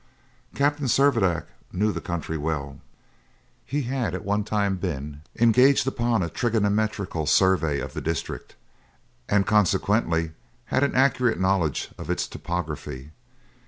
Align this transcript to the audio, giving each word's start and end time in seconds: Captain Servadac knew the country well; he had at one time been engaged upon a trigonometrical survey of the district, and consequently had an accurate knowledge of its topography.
Captain 0.55 0.87
Servadac 0.87 1.45
knew 1.71 1.91
the 1.91 2.01
country 2.01 2.35
well; 2.35 2.79
he 3.63 3.83
had 3.83 4.15
at 4.15 4.23
one 4.25 4.43
time 4.43 4.77
been 4.77 5.21
engaged 5.35 5.85
upon 5.85 6.23
a 6.23 6.27
trigonometrical 6.27 7.27
survey 7.27 7.79
of 7.79 7.93
the 7.93 8.01
district, 8.01 8.55
and 9.29 9.45
consequently 9.45 10.31
had 10.73 10.81
an 10.83 10.95
accurate 10.95 11.39
knowledge 11.39 11.89
of 11.99 12.09
its 12.09 12.25
topography. 12.27 13.11